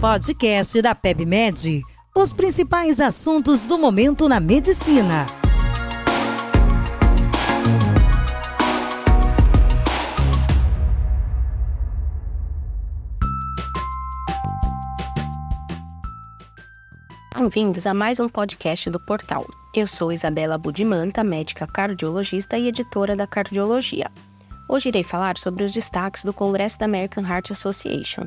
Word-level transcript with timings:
Podcast 0.00 0.80
da 0.80 0.94
PebMed. 0.94 1.82
Os 2.16 2.32
principais 2.32 3.00
assuntos 3.00 3.66
do 3.66 3.76
momento 3.76 4.30
na 4.30 4.40
medicina. 4.40 5.26
Bem-vindos 17.36 17.86
a 17.86 17.92
mais 17.92 18.18
um 18.18 18.26
podcast 18.26 18.88
do 18.88 18.98
portal. 18.98 19.46
Eu 19.76 19.86
sou 19.86 20.10
Isabela 20.10 20.56
Budimanta, 20.56 21.22
médica 21.22 21.66
cardiologista 21.66 22.56
e 22.56 22.68
editora 22.68 23.14
da 23.14 23.26
Cardiologia. 23.26 24.10
Hoje 24.66 24.88
irei 24.88 25.02
falar 25.02 25.36
sobre 25.36 25.62
os 25.62 25.72
destaques 25.72 26.24
do 26.24 26.32
Congresso 26.32 26.78
da 26.78 26.86
American 26.86 27.22
Heart 27.22 27.50
Association. 27.50 28.26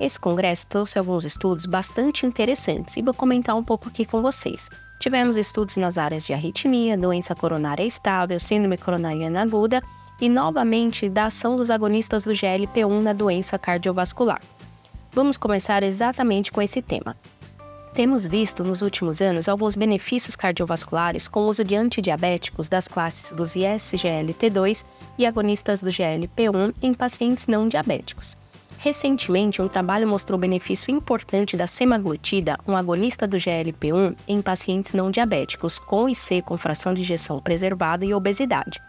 Esse 0.00 0.18
congresso 0.18 0.66
trouxe 0.66 0.98
alguns 0.98 1.26
estudos 1.26 1.66
bastante 1.66 2.24
interessantes 2.24 2.96
e 2.96 3.02
vou 3.02 3.12
comentar 3.12 3.54
um 3.54 3.62
pouco 3.62 3.86
aqui 3.86 4.06
com 4.06 4.22
vocês. 4.22 4.70
Tivemos 4.98 5.36
estudos 5.36 5.76
nas 5.76 5.98
áreas 5.98 6.24
de 6.24 6.32
arritmia, 6.32 6.96
doença 6.96 7.34
coronária 7.34 7.84
estável, 7.84 8.40
síndrome 8.40 8.78
coronariana 8.78 9.42
aguda 9.42 9.82
e, 10.18 10.26
novamente, 10.26 11.06
da 11.06 11.26
ação 11.26 11.54
dos 11.54 11.68
agonistas 11.70 12.24
do 12.24 12.32
GLP-1 12.32 13.02
na 13.02 13.12
doença 13.12 13.58
cardiovascular. 13.58 14.40
Vamos 15.12 15.36
começar 15.36 15.82
exatamente 15.82 16.50
com 16.50 16.62
esse 16.62 16.80
tema. 16.80 17.14
Temos 17.92 18.24
visto 18.24 18.64
nos 18.64 18.80
últimos 18.80 19.20
anos 19.20 19.48
alguns 19.48 19.74
benefícios 19.74 20.34
cardiovasculares 20.34 21.28
com 21.28 21.40
o 21.40 21.48
uso 21.48 21.62
de 21.62 21.74
antidiabéticos 21.76 22.70
das 22.70 22.88
classes 22.88 23.32
dos 23.32 23.52
ISGLT2 23.52 24.86
e 25.18 25.26
agonistas 25.26 25.82
do 25.82 25.90
GLP-1 25.90 26.72
em 26.80 26.94
pacientes 26.94 27.46
não 27.46 27.68
diabéticos. 27.68 28.36
Recentemente, 28.82 29.60
um 29.60 29.68
trabalho 29.68 30.08
mostrou 30.08 30.38
benefício 30.38 30.90
importante 30.90 31.54
da 31.54 31.66
semaglutida, 31.66 32.58
um 32.66 32.74
agonista 32.74 33.26
do 33.26 33.36
GLP-1, 33.36 34.16
em 34.26 34.40
pacientes 34.40 34.94
não 34.94 35.10
diabéticos, 35.10 35.78
com 35.78 36.08
IC 36.08 36.40
com 36.40 36.56
fração 36.56 36.94
de 36.94 37.02
injeção 37.02 37.38
preservada 37.40 38.06
e 38.06 38.14
obesidade. 38.14 38.80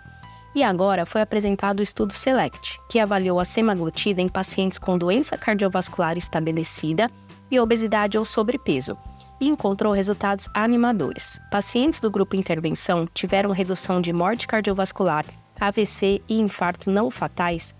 E 0.56 0.64
agora 0.64 1.06
foi 1.06 1.20
apresentado 1.20 1.82
o 1.82 1.84
estudo 1.84 2.14
SELECT, 2.14 2.80
que 2.90 3.00
avaliou 3.00 3.38
a 3.38 3.44
semaglutida 3.44 4.22
em 4.22 4.30
pacientes 4.30 4.78
com 4.78 4.98
doença 4.98 5.38
cardiovascular 5.38 6.18
estabelecida 6.18 7.12
e 7.50 7.60
obesidade 7.60 8.18
ou 8.18 8.24
sobrepeso, 8.24 8.98
e 9.42 9.50
encontrou 9.50 9.92
resultados 9.92 10.48
animadores. 10.54 11.38
Pacientes 11.52 12.00
do 12.00 12.10
grupo 12.10 12.38
intervenção 12.38 13.06
tiveram 13.14 13.52
redução 13.52 14.00
de 14.00 14.14
morte 14.14 14.48
cardiovascular, 14.48 15.26
AVC 15.60 16.22
e 16.30 16.40
infarto 16.40 16.90
não 16.90 17.12
fatais 17.12 17.76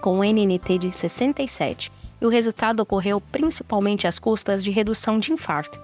com 0.00 0.24
NNT 0.24 0.78
de 0.78 0.92
67, 0.92 1.92
e 2.20 2.26
o 2.26 2.28
resultado 2.28 2.80
ocorreu 2.80 3.20
principalmente 3.20 4.06
às 4.06 4.18
custas 4.18 4.62
de 4.62 4.70
redução 4.70 5.18
de 5.18 5.32
infarto. 5.32 5.78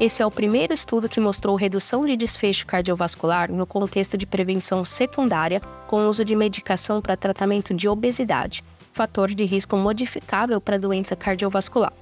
Esse 0.00 0.22
é 0.22 0.26
o 0.26 0.30
primeiro 0.30 0.72
estudo 0.72 1.08
que 1.08 1.20
mostrou 1.20 1.56
redução 1.56 2.06
de 2.06 2.16
desfecho 2.16 2.66
cardiovascular 2.66 3.52
no 3.52 3.66
contexto 3.66 4.16
de 4.16 4.24
prevenção 4.24 4.82
secundária 4.82 5.60
com 5.86 6.08
uso 6.08 6.24
de 6.24 6.34
medicação 6.34 7.02
para 7.02 7.18
tratamento 7.18 7.74
de 7.74 7.86
obesidade, 7.86 8.64
fator 8.94 9.28
de 9.28 9.44
risco 9.44 9.76
modificável 9.76 10.58
para 10.58 10.78
doença 10.78 11.14
cardiovascular. 11.14 11.92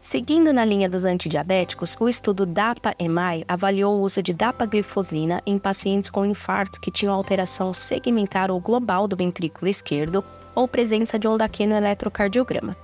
Seguindo 0.00 0.52
na 0.52 0.64
linha 0.64 0.88
dos 0.88 1.04
antidiabéticos, 1.04 1.94
o 2.00 2.08
estudo 2.08 2.46
DAPA-EMAI 2.46 3.44
avaliou 3.46 3.98
o 3.98 4.00
uso 4.00 4.22
de 4.22 4.32
dapaglifosina 4.32 5.42
em 5.44 5.58
pacientes 5.58 6.08
com 6.08 6.24
infarto 6.24 6.80
que 6.80 6.90
tinham 6.90 7.12
alteração 7.12 7.74
segmentar 7.74 8.50
ou 8.50 8.58
global 8.60 9.06
do 9.06 9.16
ventrículo 9.16 9.68
esquerdo 9.68 10.24
ou 10.54 10.68
presença 10.68 11.18
de 11.18 11.26
onda 11.28 11.48
Q 11.48 11.66
no 11.66 11.74
eletrocardiograma. 11.74 12.76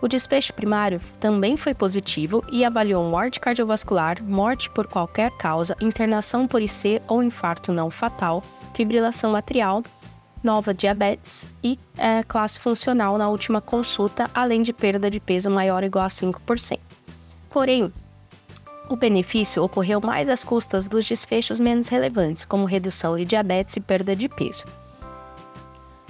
O 0.00 0.08
desfecho 0.08 0.52
primário 0.52 1.00
também 1.20 1.56
foi 1.56 1.74
positivo 1.74 2.44
e 2.50 2.64
avaliou 2.64 3.08
morte 3.08 3.38
cardiovascular, 3.38 4.22
morte 4.22 4.68
por 4.70 4.86
qualquer 4.86 5.30
causa, 5.38 5.76
internação 5.80 6.48
por 6.48 6.60
IC 6.60 7.00
ou 7.06 7.22
infarto 7.22 7.72
não 7.72 7.90
fatal, 7.90 8.42
fibrilação 8.74 9.36
atrial 9.36 9.82
nova 10.42 10.74
diabetes 10.74 11.46
e 11.62 11.78
é, 11.96 12.22
classe 12.24 12.58
funcional 12.58 13.16
na 13.16 13.28
última 13.28 13.60
consulta, 13.60 14.28
além 14.34 14.62
de 14.62 14.72
perda 14.72 15.10
de 15.10 15.20
peso 15.20 15.50
maior 15.50 15.82
ou 15.82 15.86
igual 15.86 16.04
a 16.04 16.08
5%. 16.08 16.78
Porém, 17.48 17.92
o 18.88 18.96
benefício 18.96 19.62
ocorreu 19.62 20.00
mais 20.00 20.28
às 20.28 20.42
custas 20.42 20.88
dos 20.88 21.06
desfechos 21.06 21.60
menos 21.60 21.88
relevantes, 21.88 22.44
como 22.44 22.64
redução 22.64 23.16
de 23.16 23.24
diabetes 23.24 23.76
e 23.76 23.80
perda 23.80 24.16
de 24.16 24.28
peso. 24.28 24.64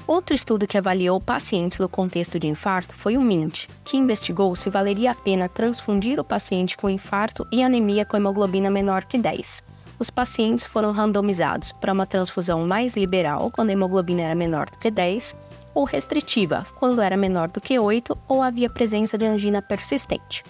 Outro 0.06 0.34
estudo 0.34 0.66
que 0.66 0.76
avaliou 0.76 1.20
pacientes 1.20 1.78
no 1.78 1.88
contexto 1.88 2.38
de 2.38 2.46
infarto 2.46 2.94
foi 2.94 3.16
o 3.16 3.22
MINT, 3.22 3.68
que 3.84 3.96
investigou 3.96 4.54
se 4.56 4.68
valeria 4.68 5.12
a 5.12 5.14
pena 5.14 5.48
transfundir 5.48 6.18
o 6.18 6.24
paciente 6.24 6.76
com 6.76 6.90
infarto 6.90 7.46
e 7.52 7.62
anemia 7.62 8.04
com 8.04 8.16
hemoglobina 8.16 8.70
menor 8.70 9.04
que 9.04 9.16
10 9.16 9.72
os 10.02 10.10
pacientes 10.10 10.66
foram 10.66 10.90
randomizados 10.90 11.70
para 11.70 11.92
uma 11.92 12.04
transfusão 12.04 12.66
mais 12.66 12.96
liberal, 12.96 13.52
quando 13.52 13.70
a 13.70 13.72
hemoglobina 13.72 14.22
era 14.22 14.34
menor 14.34 14.68
do 14.68 14.76
que 14.76 14.90
10, 14.90 15.36
ou 15.72 15.84
restritiva, 15.84 16.66
quando 16.74 17.00
era 17.00 17.16
menor 17.16 17.48
do 17.52 17.60
que 17.60 17.78
8 17.78 18.18
ou 18.28 18.42
havia 18.42 18.68
presença 18.68 19.16
de 19.16 19.24
angina 19.24 19.62
persistente. 19.62 20.42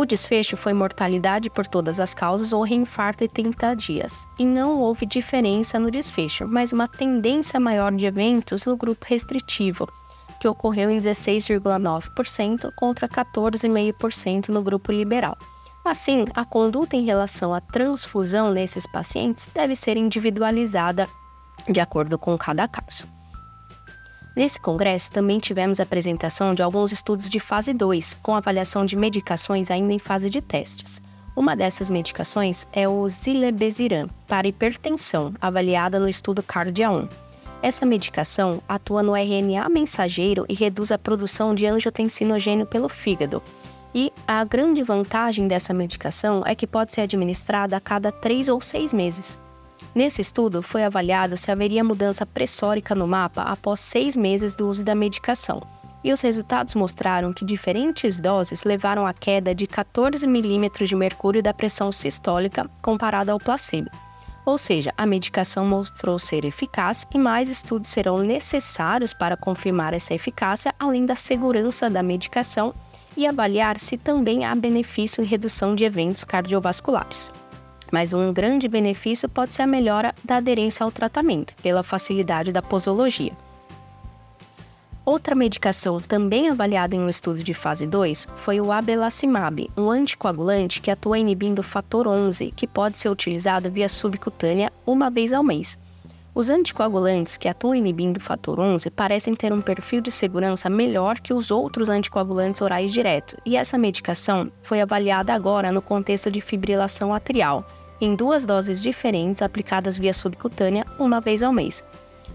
O 0.00 0.06
desfecho 0.06 0.56
foi 0.56 0.72
mortalidade 0.72 1.50
por 1.50 1.66
todas 1.66 2.00
as 2.00 2.14
causas 2.14 2.54
ou 2.54 2.62
reinfarto 2.62 3.22
em 3.22 3.28
30 3.28 3.76
dias, 3.76 4.26
e 4.38 4.46
não 4.46 4.80
houve 4.80 5.04
diferença 5.04 5.78
no 5.78 5.90
desfecho, 5.90 6.48
mas 6.48 6.72
uma 6.72 6.88
tendência 6.88 7.60
maior 7.60 7.92
de 7.92 8.06
eventos 8.06 8.64
no 8.64 8.78
grupo 8.78 9.04
restritivo, 9.06 9.86
que 10.40 10.48
ocorreu 10.48 10.88
em 10.88 10.98
16,9% 10.98 12.72
contra 12.76 13.06
14,5% 13.06 14.48
no 14.48 14.62
grupo 14.62 14.90
liberal. 14.90 15.36
Assim, 15.84 16.24
a 16.34 16.46
conduta 16.46 16.96
em 16.96 17.04
relação 17.04 17.52
à 17.52 17.60
transfusão 17.60 18.50
nesses 18.50 18.86
pacientes 18.86 19.50
deve 19.54 19.76
ser 19.76 19.98
individualizada 19.98 21.06
de 21.68 21.78
acordo 21.78 22.18
com 22.18 22.38
cada 22.38 22.66
caso. 22.66 23.19
Nesse 24.40 24.58
congresso 24.58 25.12
também 25.12 25.38
tivemos 25.38 25.80
a 25.80 25.82
apresentação 25.82 26.54
de 26.54 26.62
alguns 26.62 26.92
estudos 26.92 27.28
de 27.28 27.38
fase 27.38 27.74
2, 27.74 28.16
com 28.22 28.34
avaliação 28.34 28.86
de 28.86 28.96
medicações 28.96 29.70
ainda 29.70 29.92
em 29.92 29.98
fase 29.98 30.30
de 30.30 30.40
testes. 30.40 31.02
Uma 31.36 31.54
dessas 31.54 31.90
medicações 31.90 32.66
é 32.72 32.88
o 32.88 33.06
Zilebesiran, 33.06 34.08
para 34.26 34.48
hipertensão, 34.48 35.34
avaliada 35.38 36.00
no 36.00 36.08
estudo 36.08 36.42
Cardia 36.42 36.90
1. 36.90 37.06
Essa 37.60 37.84
medicação 37.84 38.62
atua 38.66 39.02
no 39.02 39.14
RNA 39.14 39.68
mensageiro 39.68 40.46
e 40.48 40.54
reduz 40.54 40.90
a 40.90 40.96
produção 40.96 41.54
de 41.54 41.66
angiotensinogênio 41.66 42.64
pelo 42.64 42.88
fígado, 42.88 43.42
e 43.94 44.10
a 44.26 44.42
grande 44.42 44.82
vantagem 44.82 45.48
dessa 45.48 45.74
medicação 45.74 46.42
é 46.46 46.54
que 46.54 46.66
pode 46.66 46.94
ser 46.94 47.02
administrada 47.02 47.76
a 47.76 47.80
cada 47.80 48.10
três 48.10 48.48
ou 48.48 48.58
seis 48.62 48.94
meses. 48.94 49.38
Nesse 49.94 50.22
estudo, 50.22 50.62
foi 50.62 50.84
avaliado 50.84 51.36
se 51.36 51.50
haveria 51.50 51.82
mudança 51.82 52.24
pressórica 52.24 52.94
no 52.94 53.06
mapa 53.06 53.42
após 53.42 53.80
seis 53.80 54.16
meses 54.16 54.54
do 54.54 54.68
uso 54.68 54.84
da 54.84 54.94
medicação, 54.94 55.62
e 56.02 56.12
os 56.12 56.20
resultados 56.20 56.74
mostraram 56.74 57.32
que 57.32 57.44
diferentes 57.44 58.18
doses 58.18 58.64
levaram 58.64 59.06
à 59.06 59.12
queda 59.12 59.54
de 59.54 59.66
14 59.66 60.26
milímetros 60.26 60.88
de 60.88 60.96
mercúrio 60.96 61.42
da 61.42 61.52
pressão 61.52 61.92
sistólica 61.92 62.68
comparada 62.80 63.32
ao 63.32 63.38
placebo. 63.38 63.90
Ou 64.46 64.56
seja, 64.56 64.92
a 64.96 65.04
medicação 65.04 65.66
mostrou 65.66 66.18
ser 66.18 66.44
eficaz 66.44 67.06
e 67.14 67.18
mais 67.18 67.50
estudos 67.50 67.90
serão 67.90 68.18
necessários 68.18 69.12
para 69.12 69.36
confirmar 69.36 69.92
essa 69.92 70.14
eficácia, 70.14 70.74
além 70.78 71.04
da 71.04 71.14
segurança 71.14 71.90
da 71.90 72.02
medicação 72.02 72.74
e 73.16 73.26
avaliar 73.26 73.78
se 73.78 73.98
também 73.98 74.44
há 74.44 74.54
benefício 74.54 75.22
em 75.22 75.26
redução 75.26 75.74
de 75.74 75.84
eventos 75.84 76.24
cardiovasculares. 76.24 77.30
Mas 77.90 78.12
um 78.12 78.32
grande 78.32 78.68
benefício 78.68 79.28
pode 79.28 79.54
ser 79.54 79.62
a 79.62 79.66
melhora 79.66 80.14
da 80.24 80.36
aderência 80.36 80.84
ao 80.84 80.92
tratamento, 80.92 81.54
pela 81.62 81.82
facilidade 81.82 82.52
da 82.52 82.62
posologia. 82.62 83.32
Outra 85.04 85.34
medicação 85.34 85.98
também 85.98 86.50
avaliada 86.50 86.94
em 86.94 87.00
um 87.00 87.08
estudo 87.08 87.42
de 87.42 87.52
fase 87.54 87.86
2 87.86 88.28
foi 88.36 88.60
o 88.60 88.70
abelacimab, 88.70 89.68
um 89.76 89.90
anticoagulante 89.90 90.80
que 90.80 90.90
atua 90.90 91.18
inibindo 91.18 91.60
o 91.60 91.64
fator 91.64 92.06
11, 92.06 92.52
que 92.52 92.66
pode 92.66 92.98
ser 92.98 93.08
utilizado 93.08 93.70
via 93.70 93.88
subcutânea 93.88 94.70
uma 94.86 95.10
vez 95.10 95.32
ao 95.32 95.42
mês. 95.42 95.78
Os 96.32 96.48
anticoagulantes 96.48 97.36
que 97.36 97.48
atuam 97.48 97.74
inibindo 97.74 98.18
o 98.18 98.22
fator 98.22 98.60
11 98.60 98.88
parecem 98.90 99.34
ter 99.34 99.52
um 99.52 99.60
perfil 99.60 100.00
de 100.00 100.12
segurança 100.12 100.70
melhor 100.70 101.18
que 101.18 101.34
os 101.34 101.50
outros 101.50 101.88
anticoagulantes 101.88 102.62
orais 102.62 102.92
direto, 102.92 103.36
e 103.44 103.56
essa 103.56 103.76
medicação 103.76 104.48
foi 104.62 104.80
avaliada 104.80 105.34
agora 105.34 105.72
no 105.72 105.82
contexto 105.82 106.30
de 106.30 106.40
fibrilação 106.40 107.12
atrial, 107.12 107.66
em 108.00 108.14
duas 108.14 108.44
doses 108.44 108.82
diferentes 108.82 109.42
aplicadas 109.42 109.98
via 109.98 110.14
subcutânea 110.14 110.86
uma 110.98 111.20
vez 111.20 111.42
ao 111.42 111.52
mês. 111.52 111.84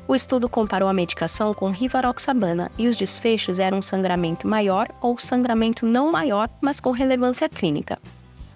O 0.07 0.13
estudo 0.13 0.47
comparou 0.47 0.87
a 0.87 0.93
medicação 0.93 1.53
com 1.53 1.69
rivaroxabana 1.69 2.71
e 2.77 2.87
os 2.87 2.95
desfechos 2.95 3.57
eram 3.57 3.81
sangramento 3.81 4.47
maior 4.47 4.87
ou 5.01 5.17
sangramento 5.17 5.85
não 5.85 6.11
maior, 6.11 6.47
mas 6.61 6.79
com 6.79 6.91
relevância 6.91 7.49
clínica. 7.49 7.97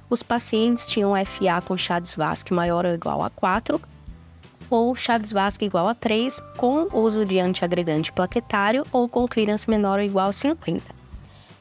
Os 0.10 0.22
pacientes 0.22 0.86
tinham 0.86 1.14
FA 1.26 1.62
com 1.66 1.76
Chades-Vasque 1.76 2.54
maior 2.54 2.86
ou 2.86 2.94
igual 2.94 3.24
a 3.24 3.30
4, 3.30 3.82
ou 4.70 4.96
Chades-Vasque 4.96 5.66
igual 5.66 5.88
a 5.88 5.96
3, 5.96 6.40
com 6.58 6.88
uso 6.94 7.26
de 7.26 7.40
antiagregante 7.40 8.12
plaquetário 8.12 8.86
ou 8.92 9.10
com 9.10 9.28
clearance 9.28 9.68
menor 9.68 9.98
ou 9.98 10.06
igual 10.06 10.30
a 10.30 10.32
50. 10.32 10.99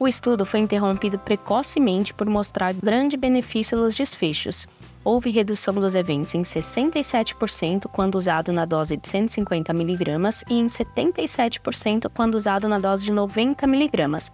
O 0.00 0.06
estudo 0.06 0.46
foi 0.46 0.60
interrompido 0.60 1.18
precocemente 1.18 2.14
por 2.14 2.28
mostrar 2.28 2.72
grande 2.72 3.16
benefício 3.16 3.76
nos 3.76 3.96
desfechos. 3.96 4.68
Houve 5.02 5.30
redução 5.30 5.74
dos 5.74 5.96
eventos 5.96 6.34
em 6.36 6.42
67% 6.42 7.88
quando 7.90 8.14
usado 8.14 8.52
na 8.52 8.64
dose 8.64 8.96
de 8.96 9.08
150 9.08 9.72
mg 9.72 10.44
e 10.48 10.58
em 10.58 10.66
77% 10.66 12.08
quando 12.14 12.36
usado 12.36 12.68
na 12.68 12.78
dose 12.78 13.04
de 13.04 13.12
90 13.12 13.64
mg, 13.66 14.30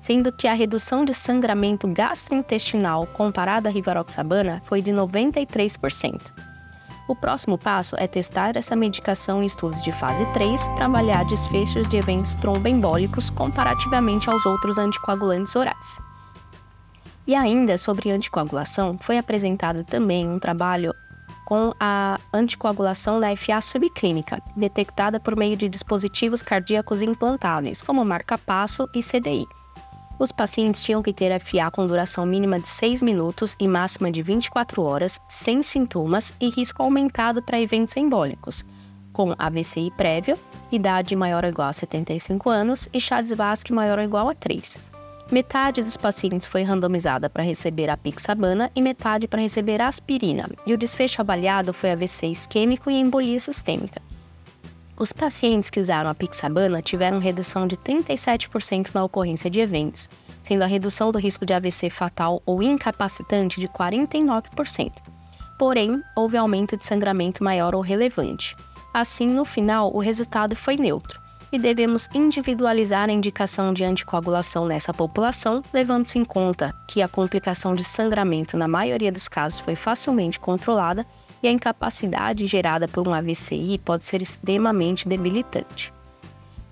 sendo 0.00 0.32
que 0.32 0.48
a 0.48 0.54
redução 0.54 1.04
de 1.04 1.12
sangramento 1.12 1.86
gastrointestinal 1.88 3.06
comparada 3.08 3.68
à 3.68 3.72
rivaroxabana 3.72 4.62
foi 4.64 4.80
de 4.80 4.92
93%. 4.92 6.51
O 7.08 7.16
próximo 7.16 7.58
passo 7.58 7.96
é 7.98 8.06
testar 8.06 8.56
essa 8.56 8.76
medicação 8.76 9.42
em 9.42 9.46
estudos 9.46 9.82
de 9.82 9.90
fase 9.90 10.24
3 10.32 10.68
para 10.68 10.84
avaliar 10.84 11.24
desfechos 11.24 11.88
de 11.88 11.96
eventos 11.96 12.34
tromboembólicos 12.36 13.28
comparativamente 13.28 14.30
aos 14.30 14.46
outros 14.46 14.78
anticoagulantes 14.78 15.54
orais. 15.56 16.00
E 17.26 17.34
ainda 17.34 17.76
sobre 17.76 18.10
anticoagulação, 18.10 18.96
foi 19.00 19.18
apresentado 19.18 19.84
também 19.84 20.28
um 20.28 20.38
trabalho 20.38 20.94
com 21.44 21.72
a 21.78 22.18
anticoagulação 22.32 23.20
da 23.20 23.34
FA 23.36 23.60
subclínica, 23.60 24.40
detectada 24.56 25.20
por 25.20 25.36
meio 25.36 25.56
de 25.56 25.68
dispositivos 25.68 26.40
cardíacos 26.40 27.02
implantáveis, 27.02 27.82
como 27.82 28.04
marca-passo 28.04 28.88
e 28.94 29.02
CDI. 29.02 29.44
Os 30.22 30.30
pacientes 30.30 30.80
tinham 30.80 31.02
que 31.02 31.12
ter 31.12 31.36
FA 31.40 31.68
com 31.72 31.84
duração 31.84 32.24
mínima 32.24 32.60
de 32.60 32.68
6 32.68 33.02
minutos 33.02 33.56
e 33.58 33.66
máxima 33.66 34.08
de 34.08 34.22
24 34.22 34.80
horas, 34.80 35.20
sem 35.28 35.64
sintomas 35.64 36.32
e 36.40 36.48
risco 36.48 36.80
aumentado 36.80 37.42
para 37.42 37.60
eventos 37.60 37.96
embólicos, 37.96 38.64
com 39.12 39.34
AVCI 39.36 39.90
prévio, 39.96 40.38
idade 40.70 41.16
maior 41.16 41.42
ou 41.42 41.50
igual 41.50 41.70
a 41.70 41.72
75 41.72 42.48
anos 42.48 42.88
e 42.92 43.00
Chades-Vasque 43.00 43.72
maior 43.72 43.98
ou 43.98 44.04
igual 44.04 44.28
a 44.28 44.34
3. 44.34 44.78
Metade 45.32 45.82
dos 45.82 45.96
pacientes 45.96 46.46
foi 46.46 46.62
randomizada 46.62 47.28
para 47.28 47.42
receber 47.42 47.90
a 47.90 47.96
pixabana 47.96 48.70
e 48.76 48.80
metade 48.80 49.26
para 49.26 49.42
receber 49.42 49.80
a 49.80 49.88
aspirina, 49.88 50.48
e 50.64 50.72
o 50.72 50.78
desfecho 50.78 51.20
avaliado 51.20 51.72
foi 51.72 51.90
AVC 51.90 52.28
isquêmico 52.28 52.88
e 52.88 52.94
embolia 52.94 53.40
sistêmica. 53.40 54.00
Os 54.96 55.12
pacientes 55.12 55.70
que 55.70 55.80
usaram 55.80 56.10
a 56.10 56.14
pixabana 56.14 56.82
tiveram 56.82 57.18
redução 57.18 57.66
de 57.66 57.76
37% 57.76 58.90
na 58.94 59.04
ocorrência 59.04 59.50
de 59.50 59.60
eventos, 59.60 60.08
sendo 60.42 60.62
a 60.62 60.66
redução 60.66 61.10
do 61.10 61.18
risco 61.18 61.46
de 61.46 61.54
AVC 61.54 61.88
fatal 61.90 62.42
ou 62.44 62.62
incapacitante 62.62 63.60
de 63.60 63.68
49%. 63.68 64.92
Porém, 65.58 66.02
houve 66.16 66.36
aumento 66.36 66.76
de 66.76 66.84
sangramento 66.84 67.42
maior 67.42 67.74
ou 67.74 67.80
relevante. 67.80 68.56
Assim, 68.92 69.26
no 69.26 69.44
final, 69.44 69.90
o 69.94 69.98
resultado 69.98 70.54
foi 70.54 70.76
neutro 70.76 71.22
e 71.52 71.58
devemos 71.58 72.08
individualizar 72.14 73.08
a 73.08 73.12
indicação 73.12 73.74
de 73.74 73.84
anticoagulação 73.84 74.66
nessa 74.66 74.92
população, 74.92 75.62
levando-se 75.72 76.18
em 76.18 76.24
conta 76.24 76.74
que 76.88 77.02
a 77.02 77.08
complicação 77.08 77.74
de 77.74 77.84
sangramento 77.84 78.56
na 78.56 78.66
maioria 78.66 79.12
dos 79.12 79.28
casos 79.28 79.60
foi 79.60 79.76
facilmente 79.76 80.40
controlada 80.40 81.06
e 81.42 81.48
a 81.48 81.52
incapacidade 81.52 82.46
gerada 82.46 82.86
por 82.86 83.06
um 83.06 83.12
AVCI 83.12 83.78
pode 83.84 84.04
ser 84.04 84.22
extremamente 84.22 85.08
debilitante. 85.08 85.92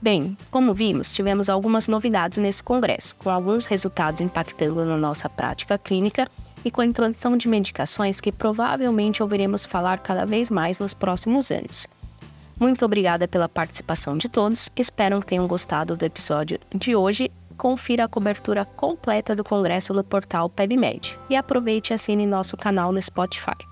Bem, 0.01 0.37
como 0.51 0.73
vimos, 0.73 1.13
tivemos 1.13 1.51
algumas 1.51 1.87
novidades 1.87 2.39
nesse 2.39 2.63
congresso, 2.63 3.15
com 3.17 3.29
alguns 3.29 3.67
resultados 3.67 4.21
impactando 4.21 4.85
na 4.85 4.97
nossa 4.97 5.29
prática 5.29 5.77
clínica 5.77 6.27
e 6.65 6.71
com 6.71 6.81
a 6.81 6.87
introdução 6.87 7.37
de 7.37 7.49
medicações 7.49 8.21
que 8.21 8.33
provavelmente 8.33 9.23
ouviremos 9.23 9.67
falar 9.67 9.99
cada 9.99 10.25
vez 10.25 10.51
mais 10.51 10.79
nos 10.79 10.95
próximos 10.95 11.51
anos. 11.51 11.87
Muito 12.59 12.85
obrigada 12.85 13.27
pela 13.27 13.49
participação 13.49 14.17
de 14.17 14.29
todos, 14.29 14.71
espero 14.77 15.21
que 15.21 15.27
tenham 15.27 15.47
gostado 15.47 15.97
do 15.97 16.05
episódio 16.05 16.59
de 16.75 16.95
hoje. 16.95 17.31
Confira 17.57 18.05
a 18.05 18.09
cobertura 18.09 18.65
completa 18.65 19.37
do 19.37 19.45
congresso 19.45 19.93
no 19.93 20.03
portal 20.03 20.49
PebMed 20.49 21.19
e 21.29 21.37
aproveite 21.37 21.93
e 21.93 21.95
assine 21.95 22.27
nosso 22.27 22.57
canal 22.57 22.91
no 22.91 23.03
Spotify. 23.03 23.70